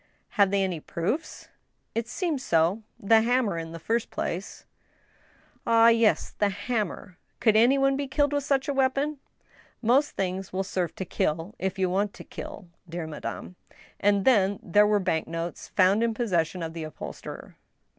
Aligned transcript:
"Have 0.29 0.49
they 0.49 0.63
any 0.63 0.79
proofs?"" 0.79 1.47
It 1.93 2.07
seems 2.07 2.41
so. 2.41 2.81
The 2.99 3.21
hammer 3.21 3.59
in 3.59 3.71
the 3.71 3.77
first 3.77 4.09
place,"" 4.09 4.65
Ah, 5.67 5.89
yes; 5.89 6.31
the 6.39 6.49
hammer. 6.49 7.17
Could 7.39 7.55
any 7.55 7.77
one 7.77 7.95
be 7.95 8.07
killed 8.07 8.33
with 8.33 8.43
such 8.43 8.67
a 8.67 8.73
weapon?"" 8.73 9.19
Most 9.83 10.13
things 10.15 10.51
will 10.51 10.63
serve 10.63 10.95
to 10.95 11.05
kill, 11.05 11.53
if 11.59 11.77
you 11.77 11.87
want 11.87 12.15
to 12.15 12.23
kill, 12.23 12.67
dear 12.89 13.05
madame. 13.05 13.57
And 13.99 14.25
then 14.25 14.59
there 14.63 14.87
were 14.87 14.99
bank 14.99 15.27
notes 15.27 15.67
found 15.67 16.01
in 16.01 16.15
possession 16.15 16.63
of 16.63 16.73
the 16.73 16.81
uphol 16.81 17.13
sterer." 17.13 17.55